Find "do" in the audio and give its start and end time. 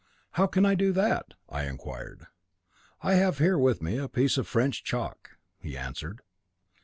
0.73-0.91